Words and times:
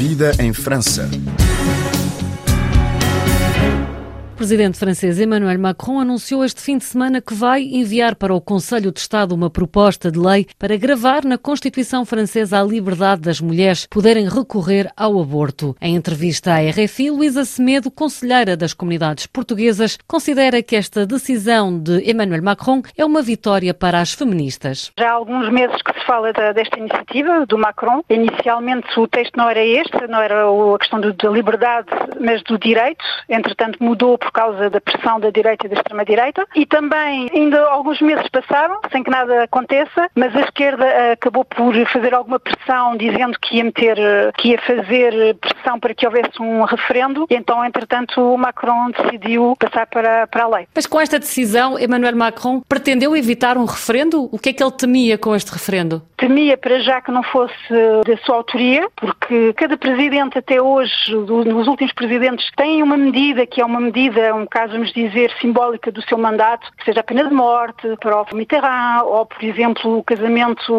Vida 0.00 0.32
em 0.38 0.50
França. 0.54 1.10
Presidente 4.40 4.78
francês 4.78 5.20
Emmanuel 5.20 5.58
Macron 5.58 6.00
anunciou 6.00 6.42
este 6.42 6.62
fim 6.62 6.78
de 6.78 6.84
semana 6.84 7.20
que 7.20 7.34
vai 7.34 7.60
enviar 7.60 8.14
para 8.14 8.32
o 8.32 8.40
Conselho 8.40 8.90
de 8.90 8.98
Estado 8.98 9.34
uma 9.34 9.50
proposta 9.50 10.10
de 10.10 10.18
lei 10.18 10.46
para 10.58 10.78
gravar 10.78 11.26
na 11.26 11.36
Constituição 11.36 12.06
francesa 12.06 12.58
a 12.58 12.64
liberdade 12.64 13.20
das 13.20 13.38
mulheres 13.38 13.86
poderem 13.86 14.26
recorrer 14.26 14.90
ao 14.96 15.20
aborto. 15.20 15.76
Em 15.78 15.94
entrevista 15.94 16.54
à 16.54 16.70
RFI, 16.70 17.10
Luísa 17.10 17.44
Semedo, 17.44 17.90
conselheira 17.90 18.56
das 18.56 18.72
comunidades 18.72 19.26
portuguesas, 19.26 19.98
considera 20.08 20.62
que 20.62 20.74
esta 20.74 21.04
decisão 21.04 21.78
de 21.78 22.10
Emmanuel 22.10 22.42
Macron 22.42 22.80
é 22.96 23.04
uma 23.04 23.20
vitória 23.20 23.74
para 23.74 24.00
as 24.00 24.14
feministas. 24.14 24.90
Já 24.98 25.10
há 25.10 25.12
alguns 25.12 25.52
meses 25.52 25.82
que 25.82 25.92
se 25.92 26.06
fala 26.06 26.32
desta 26.32 26.78
iniciativa 26.78 27.44
do 27.44 27.58
Macron. 27.58 28.02
Inicialmente 28.08 28.88
o 28.98 29.06
texto 29.06 29.36
não 29.36 29.50
era 29.50 29.62
este, 29.62 30.06
não 30.08 30.22
era 30.22 30.46
a 30.48 30.78
questão 30.78 30.98
da 30.98 31.28
liberdade, 31.28 31.88
mas 32.18 32.42
do 32.44 32.58
direito. 32.58 33.04
Entretanto 33.28 33.76
mudou 33.84 34.16
por 34.16 34.29
causa 34.32 34.70
da 34.70 34.80
pressão 34.80 35.20
da 35.20 35.30
direita 35.30 35.66
e 35.66 35.68
da 35.68 35.76
extrema-direita. 35.76 36.46
E 36.54 36.66
também, 36.66 37.28
ainda 37.34 37.60
alguns 37.68 38.00
meses 38.00 38.26
passaram, 38.28 38.80
sem 38.90 39.02
que 39.02 39.10
nada 39.10 39.44
aconteça, 39.44 40.08
mas 40.14 40.34
a 40.34 40.40
esquerda 40.40 40.84
eh, 40.84 41.12
acabou 41.12 41.44
por 41.44 41.74
fazer 41.86 42.14
alguma 42.14 42.38
pressão, 42.38 42.96
dizendo 42.96 43.38
que 43.40 43.56
ia 43.56 43.64
meter, 43.64 43.98
eh, 43.98 44.32
que 44.36 44.50
ia 44.50 44.58
fazer 44.60 45.36
pressão 45.36 45.78
para 45.78 45.94
que 45.94 46.06
houvesse 46.06 46.40
um 46.40 46.62
referendo. 46.64 47.26
E 47.30 47.34
então, 47.34 47.64
entretanto, 47.64 48.20
o 48.20 48.36
Macron 48.38 48.90
decidiu 48.90 49.56
passar 49.58 49.86
para, 49.86 50.26
para 50.26 50.44
a 50.44 50.48
lei. 50.48 50.68
Mas 50.74 50.86
com 50.86 51.00
esta 51.00 51.18
decisão, 51.18 51.78
Emmanuel 51.78 52.16
Macron 52.16 52.60
pretendeu 52.68 53.16
evitar 53.16 53.56
um 53.56 53.64
referendo? 53.64 54.28
O 54.32 54.38
que 54.38 54.50
é 54.50 54.52
que 54.52 54.62
ele 54.62 54.72
temia 54.72 55.18
com 55.18 55.34
este 55.34 55.52
referendo? 55.52 56.02
Temia 56.16 56.56
para 56.56 56.80
já 56.80 57.00
que 57.00 57.10
não 57.10 57.22
fosse 57.22 57.54
da 58.06 58.16
sua 58.24 58.36
autoria, 58.36 58.86
porque 58.96 59.52
cada 59.54 59.76
presidente 59.76 60.38
até 60.38 60.60
hoje, 60.60 60.92
nos 61.14 61.66
últimos 61.66 61.92
presidentes, 61.92 62.46
tem 62.56 62.82
uma 62.82 62.96
medida 62.96 63.46
que 63.46 63.60
é 63.60 63.64
uma 63.64 63.80
medida 63.80 64.19
medida, 64.20 64.34
um 64.34 64.46
caso, 64.46 64.72
vamos 64.72 64.92
dizer, 64.92 65.32
simbólica 65.40 65.90
do 65.90 66.02
seu 66.02 66.18
mandato, 66.18 66.68
seja 66.84 67.00
a 67.00 67.04
pena 67.04 67.24
de 67.24 67.34
morte 67.34 67.96
para 68.00 68.22
o 68.22 68.26
Mitterrand, 68.34 69.02
ou, 69.04 69.26
por 69.26 69.42
exemplo, 69.42 69.98
o 69.98 70.04
casamento 70.04 70.72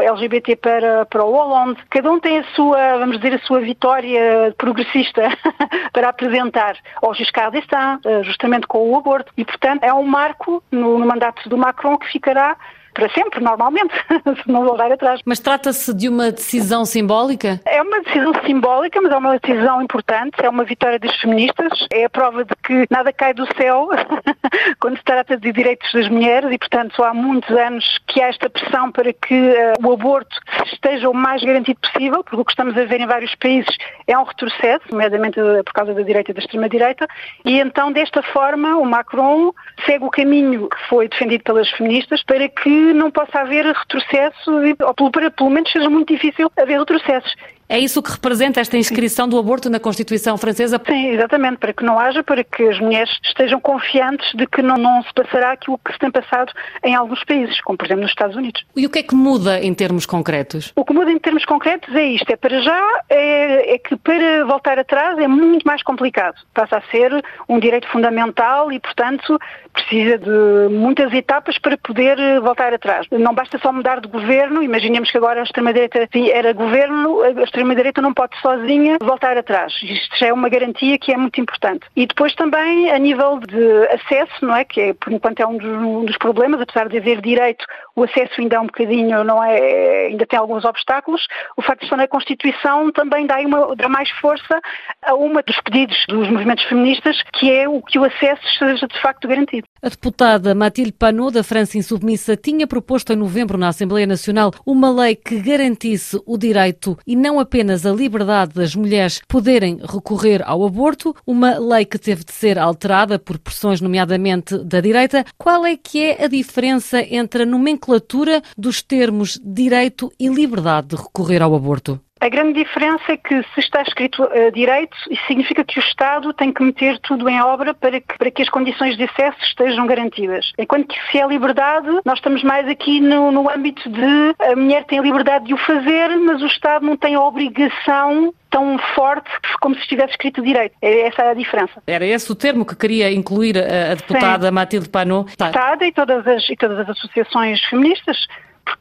eh, 0.00 0.06
LGBT 0.06 0.56
para, 0.56 1.06
para 1.06 1.24
o 1.24 1.32
Hollande. 1.32 1.80
Cada 1.90 2.10
um 2.10 2.20
tem 2.20 2.38
a 2.38 2.44
sua, 2.54 2.98
vamos 2.98 3.16
dizer, 3.18 3.34
a 3.34 3.38
sua 3.40 3.60
vitória 3.60 4.54
progressista 4.56 5.28
para 5.92 6.08
apresentar. 6.08 6.76
Ou 7.02 7.14
Giscard 7.14 7.58
d'Estaing, 7.58 7.98
eh, 8.04 8.22
justamente 8.22 8.66
com 8.66 8.90
o 8.90 8.96
aborto. 8.96 9.32
E, 9.36 9.44
portanto, 9.44 9.82
é 9.82 9.92
um 9.92 10.04
marco 10.04 10.62
no, 10.70 10.98
no 10.98 11.06
mandato 11.06 11.48
do 11.48 11.58
Macron 11.58 11.98
que 11.98 12.10
ficará 12.10 12.56
para 12.94 13.08
sempre, 13.10 13.40
normalmente, 13.42 13.92
se 14.42 14.50
não 14.50 14.64
voltar 14.64 14.90
atrás. 14.90 15.20
Mas 15.24 15.40
trata-se 15.40 15.92
de 15.92 16.08
uma 16.08 16.30
decisão 16.30 16.84
simbólica? 16.84 17.60
É 17.66 17.82
uma 17.82 18.00
decisão 18.00 18.32
simbólica, 18.46 19.00
mas 19.02 19.12
é 19.12 19.16
uma 19.16 19.38
decisão 19.38 19.82
importante, 19.82 20.34
é 20.42 20.48
uma 20.48 20.64
vitória 20.64 20.98
das 20.98 21.14
feministas, 21.20 21.86
é 21.92 22.04
a 22.04 22.10
prova 22.10 22.44
de 22.44 22.54
que 22.62 22.86
nada 22.90 23.12
cai 23.12 23.34
do 23.34 23.46
céu 23.56 23.88
quando 24.80 24.96
se 24.96 25.04
trata 25.04 25.36
de 25.36 25.52
direitos 25.52 25.92
das 25.92 26.08
mulheres 26.08 26.50
e, 26.52 26.58
portanto, 26.58 27.02
há 27.02 27.12
muitos 27.12 27.50
anos 27.56 27.84
que 28.06 28.22
há 28.22 28.28
esta 28.28 28.48
pressão 28.48 28.92
para 28.92 29.12
que 29.12 29.34
uh, 29.34 29.86
o 29.86 29.92
aborto 29.92 30.36
esteja 30.72 31.10
o 31.10 31.14
mais 31.14 31.42
garantido 31.42 31.80
possível, 31.80 32.22
porque 32.22 32.40
o 32.40 32.44
que 32.44 32.52
estamos 32.52 32.76
a 32.78 32.84
ver 32.84 33.00
em 33.00 33.06
vários 33.06 33.34
países 33.34 33.76
é 34.06 34.16
um 34.16 34.22
retrocesso, 34.22 34.84
nomeadamente 34.90 35.40
por 35.64 35.72
causa 35.72 35.92
da 35.92 36.02
direita 36.02 36.30
e 36.30 36.34
da 36.34 36.40
extrema-direita, 36.40 37.08
e 37.44 37.58
então, 37.58 37.90
desta 37.90 38.22
forma, 38.22 38.76
o 38.76 38.84
Macron 38.84 39.52
segue 39.84 40.04
o 40.04 40.10
caminho 40.10 40.68
que 40.68 40.88
foi 40.88 41.08
defendido 41.08 41.42
pelas 41.42 41.70
feministas 41.70 42.22
para 42.22 42.48
que 42.48 42.83
não 42.92 43.10
possa 43.10 43.40
haver 43.40 43.64
retrocesso, 43.64 44.50
ou 44.98 45.10
pelo, 45.10 45.30
pelo 45.30 45.50
menos 45.50 45.70
seja 45.70 45.88
muito 45.88 46.12
difícil 46.12 46.50
haver 46.56 46.78
retrocessos. 46.78 47.34
É 47.68 47.78
isso 47.78 48.02
que 48.02 48.10
representa 48.10 48.60
esta 48.60 48.76
inscrição 48.76 49.28
do 49.28 49.38
aborto 49.38 49.70
na 49.70 49.80
Constituição 49.80 50.36
francesa? 50.36 50.80
Sim, 50.86 51.08
exatamente, 51.08 51.58
para 51.58 51.72
que 51.72 51.84
não 51.84 51.98
haja, 51.98 52.22
para 52.22 52.44
que 52.44 52.62
as 52.68 52.78
mulheres 52.78 53.10
estejam 53.24 53.60
confiantes 53.60 54.32
de 54.34 54.46
que 54.46 54.60
não, 54.60 54.76
não 54.76 55.02
se 55.02 55.12
passará 55.14 55.52
aquilo 55.52 55.78
que 55.78 55.92
se 55.92 55.98
tem 55.98 56.10
passado 56.10 56.52
em 56.82 56.94
alguns 56.94 57.24
países, 57.24 57.60
como 57.62 57.78
por 57.78 57.86
exemplo 57.86 58.02
nos 58.02 58.10
Estados 58.10 58.36
Unidos. 58.36 58.64
E 58.76 58.86
o 58.86 58.90
que 58.90 58.98
é 58.98 59.02
que 59.02 59.14
muda 59.14 59.60
em 59.60 59.72
termos 59.72 60.04
concretos? 60.04 60.72
O 60.76 60.84
que 60.84 60.92
muda 60.92 61.10
em 61.10 61.18
termos 61.18 61.44
concretos 61.44 61.94
é 61.94 62.04
isto, 62.04 62.30
é 62.30 62.36
para 62.36 62.60
já, 62.60 63.02
é, 63.08 63.74
é 63.74 63.78
que 63.78 63.96
para 63.96 64.44
voltar 64.44 64.78
atrás 64.78 65.18
é 65.18 65.26
muito 65.26 65.66
mais 65.66 65.82
complicado. 65.82 66.36
Passa 66.52 66.76
a 66.76 66.82
ser 66.90 67.24
um 67.48 67.58
direito 67.58 67.88
fundamental 67.88 68.70
e, 68.70 68.78
portanto, 68.78 69.38
precisa 69.72 70.18
de 70.18 70.74
muitas 70.74 71.12
etapas 71.12 71.58
para 71.58 71.76
poder 71.76 72.16
voltar 72.40 72.72
atrás. 72.72 73.06
Não 73.10 73.34
basta 73.34 73.58
só 73.58 73.72
mudar 73.72 74.00
de 74.00 74.08
governo, 74.08 74.62
imaginemos 74.62 75.10
que 75.10 75.16
agora 75.16 75.40
a 75.40 75.44
extrema-direita 75.44 76.08
era 76.32 76.52
governo, 76.52 77.22
a 77.22 77.32
extrema-direita 77.54 78.02
não 78.02 78.12
pode 78.12 78.36
sozinha 78.40 78.98
voltar 79.00 79.38
atrás. 79.38 79.72
Isto 79.82 80.18
já 80.18 80.26
é 80.26 80.32
uma 80.32 80.48
garantia 80.48 80.98
que 80.98 81.12
é 81.12 81.16
muito 81.16 81.40
importante. 81.40 81.86
E 81.94 82.06
depois 82.06 82.34
também 82.34 82.90
a 82.90 82.98
nível 82.98 83.38
de 83.38 83.86
acesso, 83.88 84.44
não 84.44 84.56
é? 84.56 84.64
Que 84.64 84.80
é, 84.80 84.94
por 84.94 85.12
enquanto 85.12 85.40
é 85.40 85.46
um 85.46 85.56
dos, 85.56 85.70
um 85.70 86.04
dos 86.04 86.18
problemas, 86.18 86.60
apesar 86.60 86.88
de 86.88 86.98
haver 86.98 87.20
direito, 87.20 87.64
o 87.94 88.02
acesso 88.02 88.40
ainda 88.40 88.56
é 88.56 88.60
um 88.60 88.66
bocadinho, 88.66 89.22
não 89.22 89.42
é? 89.42 90.06
Ainda 90.06 90.26
tem 90.26 90.38
alguns 90.38 90.64
obstáculos. 90.64 91.24
O 91.56 91.62
facto 91.62 91.80
de 91.80 91.86
estar 91.86 91.96
na 91.96 92.08
Constituição 92.08 92.90
também 92.90 93.26
dá, 93.26 93.38
uma, 93.38 93.76
dá 93.76 93.88
mais 93.88 94.10
força 94.10 94.60
a 95.02 95.14
uma 95.14 95.42
dos 95.42 95.60
pedidos 95.60 96.04
dos 96.08 96.28
movimentos 96.28 96.64
feministas, 96.64 97.22
que 97.34 97.52
é 97.52 97.68
o 97.68 97.80
que 97.80 97.98
o 97.98 98.04
acesso 98.04 98.42
seja 98.58 98.88
de 98.88 99.00
facto 99.00 99.28
garantido. 99.28 99.68
A 99.84 99.90
deputada 99.90 100.54
Mathilde 100.54 100.92
Panot, 100.92 101.34
da 101.34 101.42
França 101.42 101.76
Insubmissa, 101.76 102.38
tinha 102.38 102.66
proposto 102.66 103.12
em 103.12 103.16
novembro 103.16 103.58
na 103.58 103.68
Assembleia 103.68 104.06
Nacional 104.06 104.50
uma 104.64 104.90
lei 104.90 105.14
que 105.14 105.38
garantisse 105.38 106.18
o 106.24 106.38
direito 106.38 106.96
e 107.06 107.14
não 107.14 107.38
apenas 107.38 107.84
a 107.84 107.92
liberdade 107.92 108.54
das 108.54 108.74
mulheres 108.74 109.20
poderem 109.28 109.76
recorrer 109.86 110.42
ao 110.42 110.64
aborto, 110.64 111.14
uma 111.26 111.58
lei 111.58 111.84
que 111.84 111.98
teve 111.98 112.24
de 112.24 112.32
ser 112.32 112.58
alterada 112.58 113.18
por 113.18 113.38
pressões, 113.38 113.82
nomeadamente 113.82 114.56
da 114.56 114.80
direita. 114.80 115.22
Qual 115.36 115.66
é 115.66 115.76
que 115.76 116.02
é 116.02 116.24
a 116.24 116.28
diferença 116.28 117.02
entre 117.02 117.42
a 117.42 117.46
nomenclatura 117.46 118.42
dos 118.56 118.80
termos 118.80 119.38
direito 119.44 120.10
e 120.18 120.28
liberdade 120.28 120.88
de 120.88 120.96
recorrer 120.96 121.42
ao 121.42 121.54
aborto? 121.54 122.00
A 122.24 122.28
grande 122.30 122.64
diferença 122.64 123.12
é 123.12 123.18
que 123.18 123.42
se 123.52 123.60
está 123.60 123.82
escrito 123.82 124.22
uh, 124.22 124.50
direito, 124.50 124.96
isso 125.10 125.22
significa 125.26 125.62
que 125.62 125.78
o 125.78 125.82
Estado 125.82 126.32
tem 126.32 126.54
que 126.54 126.62
meter 126.62 126.98
tudo 127.00 127.28
em 127.28 127.38
obra 127.42 127.74
para 127.74 128.00
que, 128.00 128.16
para 128.16 128.30
que 128.30 128.40
as 128.40 128.48
condições 128.48 128.96
de 128.96 129.04
acesso 129.04 129.36
estejam 129.42 129.86
garantidas. 129.86 130.50
Enquanto 130.58 130.88
que 130.88 130.98
se 131.10 131.18
é 131.18 131.26
liberdade, 131.26 131.86
nós 132.02 132.16
estamos 132.16 132.42
mais 132.42 132.66
aqui 132.66 132.98
no, 132.98 133.30
no 133.30 133.50
âmbito 133.50 133.90
de 133.90 134.34
a 134.40 134.56
mulher 134.56 134.84
tem 134.84 135.00
a 135.00 135.02
liberdade 135.02 135.44
de 135.44 135.52
o 135.52 135.58
fazer, 135.58 136.16
mas 136.16 136.40
o 136.40 136.46
Estado 136.46 136.86
não 136.86 136.96
tem 136.96 137.14
a 137.14 137.20
obrigação 137.20 138.32
tão 138.48 138.78
forte 138.94 139.28
como 139.60 139.74
se 139.74 139.82
estivesse 139.82 140.12
escrito 140.12 140.40
direito. 140.40 140.74
É 140.80 141.08
essa 141.08 141.28
a 141.28 141.34
diferença. 141.34 141.82
Era 141.86 142.06
esse 142.06 142.32
o 142.32 142.34
termo 142.34 142.64
que 142.64 142.74
queria 142.74 143.12
incluir 143.12 143.58
a, 143.58 143.92
a 143.92 143.94
deputada 143.96 144.46
Sim. 144.46 144.54
Matilde 144.54 144.88
Panot? 144.88 145.36
Tá. 145.36 145.48
Estado 145.48 145.84
e 145.84 145.92
todas 145.92 146.26
as, 146.26 146.48
e 146.48 146.56
todas 146.56 146.78
as 146.78 146.88
associações 146.88 147.62
feministas 147.64 148.16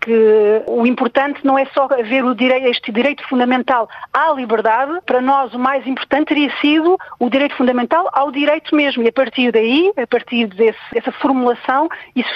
porque 0.04 0.64
o 0.68 0.86
importante 0.86 1.40
não 1.46 1.58
é 1.58 1.66
só 1.74 1.86
haver 1.86 2.26
o 2.26 2.36
direito, 2.36 2.68
este 2.68 2.92
direito 2.92 3.24
fundamental 3.30 3.90
à 4.14 4.34
liberdade, 4.34 5.00
para 5.06 5.22
nós 5.22 5.54
o 5.54 5.60
mais 5.60 5.88
importante 5.88 6.28
teria 6.28 6.52
sido 6.60 6.98
o 7.20 7.30
direito 7.30 7.56
fundamental 7.56 8.10
ao 8.12 8.30
direito 8.30 8.76
mesmo, 8.76 9.02
e 9.04 9.08
a 9.08 9.12
partir 9.14 9.52
daí, 9.52 9.92
a 9.96 10.06
partir 10.06 10.48
desse, 10.48 10.80
dessa 10.92 11.12
formulação, 11.14 11.88
isso 12.16 12.30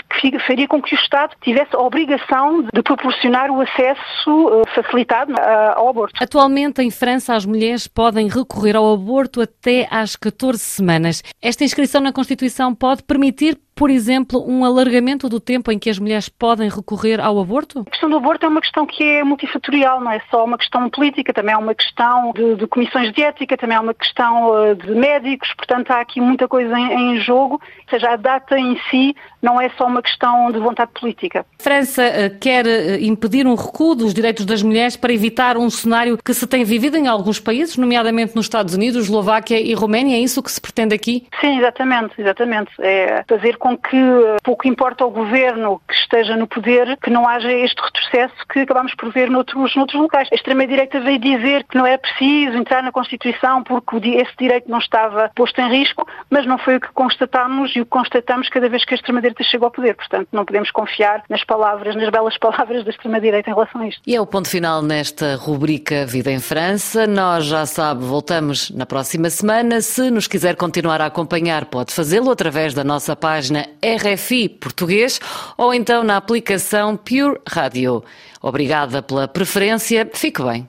faria 0.46 0.68
com 0.68 0.82
que 0.82 0.96
o 0.96 0.98
Estado 0.98 1.36
tivesse 1.42 1.76
a 1.76 1.80
obrigação 1.80 2.64
de 2.74 2.82
proporcionar 2.82 3.52
o 3.52 3.60
acesso 3.62 4.64
eh, 4.66 4.70
facilitado 4.74 5.34
ao 5.76 5.90
aborto. 5.90 6.24
Atualmente, 6.24 6.82
em 6.82 6.90
França, 6.90 7.36
as 7.36 7.46
mulheres 7.46 7.88
podem 7.88 8.28
recorrer 8.28 8.76
ao 8.76 8.94
aborto 8.94 9.42
até 9.42 9.88
às 9.92 10.16
14 10.16 10.60
semanas. 10.60 11.22
Esta 11.42 11.64
inscrição 11.64 12.02
na 12.02 12.14
Constituição 12.14 12.74
pode 12.74 13.04
permitir 13.04 13.58
por 13.78 13.92
exemplo, 13.92 14.44
um 14.46 14.66
alargamento 14.66 15.30
do 15.30 15.40
tempo 15.40 15.72
em 15.72 15.78
que 15.78 15.88
as 15.88 16.00
mulheres 16.00 16.28
podem 16.28 16.68
recorrer 16.68 17.22
ao 17.22 17.40
aborto? 17.40 17.86
A 17.86 17.92
questão 17.92 18.10
do 18.10 18.18
aborto 18.18 18.44
é 18.44 18.50
uma 18.50 18.60
questão 18.60 18.88
que 18.88 19.04
é 19.04 19.24
multifatorial, 19.24 20.02
não 20.02 20.12
é 20.12 20.20
só 20.32 20.44
uma 20.44 20.58
questão 20.58 20.90
política, 20.90 21.32
também 21.32 21.54
é 21.54 21.58
uma 21.58 21.76
questão 21.76 22.34
de, 22.34 22.56
de 22.56 22.66
comissões 22.66 23.14
de 23.14 23.22
ética, 23.22 23.56
também 23.56 23.78
é 23.78 23.80
uma 23.80 23.94
questão 23.94 24.50
uh, 24.50 24.76
de 24.76 24.96
médicos, 24.96 25.54
portanto 25.56 25.92
há 25.92 26.02
aqui 26.02 26.20
muita 26.20 26.48
coisa 26.48 26.76
em, 26.78 27.18
em, 27.18 27.20
jogo, 27.22 27.62
ou 27.62 27.90
seja, 27.90 28.10
a 28.10 28.16
data 28.16 28.58
em 28.58 28.80
si 28.90 29.16
não 29.44 29.62
é 29.62 29.70
só 29.78 29.86
uma 29.86 30.02
questão 30.02 30.52
de 30.52 30.58
vontade 30.58 30.90
política. 31.00 31.46
A 31.60 31.64
França 31.64 32.02
uh, 32.04 32.40
quer 32.40 32.66
uh, 32.66 33.00
impedir 33.00 33.46
um 33.46 33.54
recuo 33.54 33.94
dos 33.94 34.12
direitos 34.12 34.44
das 34.44 34.64
mulheres 34.64 34.98
para 34.98 35.14
evitar 35.14 35.56
um 35.56 35.70
cenário 35.70 36.18
que 36.18 36.34
se 36.34 36.48
tem 36.48 36.64
vivido 36.64 36.98
em 36.98 37.08
alguns 37.08 37.40
países, 37.40 37.78
nomeadamente 37.78 38.36
nos 38.36 38.48
Estados 38.48 38.74
Unidos, 38.74 39.06
Eslováquia 39.06 39.62
e 39.62 39.76
Roménia, 39.76 40.16
é 40.16 40.20
isso 40.20 40.42
que 40.42 40.52
se 40.52 40.60
pretende 40.60 40.96
aqui? 40.96 41.28
Sim, 41.40 41.60
exatamente, 41.60 42.20
exatamente. 42.20 42.72
É 42.80 43.24
fazer 43.28 43.58
com 43.58 43.67
com 43.68 43.78
que 43.78 43.98
pouco 44.44 44.68
importa 44.68 45.04
ao 45.04 45.12
governo 45.12 45.82
que 45.86 45.94
esteja 45.94 46.38
no 46.38 46.48
poder 46.48 46.98
que 47.02 47.10
não 47.10 47.28
haja 47.28 47.52
este 47.52 47.82
retrocesso 47.82 48.36
que 48.50 48.60
acabamos 48.60 48.94
por 48.96 49.12
ver 49.12 49.30
noutros, 49.30 49.76
noutros 49.76 50.00
locais. 50.00 50.30
A 50.32 50.36
extrema-direita 50.36 51.02
veio 51.02 51.20
dizer 51.20 51.66
que 51.66 51.78
não 51.78 51.86
é 51.86 51.98
preciso 51.98 52.56
entrar 52.56 52.82
na 52.82 52.92
Constituição 52.92 53.64
porque 53.64 53.98
esse 54.10 54.32
direito 54.40 54.70
não 54.70 54.78
estava 54.78 55.30
posto 55.36 55.60
em 55.60 55.70
risco, 55.70 56.08
mas 56.30 56.46
não 56.46 56.58
foi 56.58 56.78
o 56.78 56.80
que 56.80 56.88
constatámos 56.94 57.76
e 57.76 57.82
o 57.82 57.86
que 57.86 57.90
constatamos 57.90 58.48
cada 58.48 58.70
vez 58.70 58.86
que 58.86 58.94
a 58.94 58.96
extrema-direita 58.96 59.44
chega 59.44 59.66
ao 59.66 59.72
poder. 59.72 59.96
Portanto, 59.96 60.30
não 60.32 60.46
podemos 60.46 60.72
confiar 60.72 61.24
nas 61.30 61.44
palavras, 61.44 61.96
nas 61.96 62.10
belas 62.10 62.38
palavras 62.40 62.86
da 62.86 62.92
extrema-direita 62.92 63.50
em 63.50 63.54
relação 63.54 63.82
a 63.82 63.88
isto. 63.88 64.02
E 64.08 64.16
é 64.16 64.22
o 64.22 64.26
ponto 64.26 64.50
final 64.50 64.82
nesta 64.82 65.36
rubrica 65.36 66.06
Vida 66.06 66.32
em 66.32 66.40
França. 66.40 67.06
Nós, 67.06 67.46
já 67.46 67.66
sabe, 67.66 68.06
voltamos 68.06 68.70
na 68.72 68.86
próxima 68.86 69.30
semana. 69.30 69.82
Se 69.82 70.10
nos 70.10 70.28
quiser 70.28 70.56
continuar 70.56 71.02
a 71.02 71.08
acompanhar, 71.08 71.66
pode 71.66 71.94
fazê-lo 71.94 72.32
através 72.32 72.74
da 72.74 72.84
nossa 72.84 73.16
página 73.58 73.68
RFI 73.82 74.50
Português 74.50 75.20
ou 75.58 75.74
então 75.74 76.04
na 76.04 76.18
aplicação 76.18 76.96
Pure 76.96 77.40
Radio. 77.48 78.04
Obrigada 78.42 79.02
pela 79.02 79.28
preferência. 79.28 80.10
Fique 80.14 80.42
bem. 80.44 80.66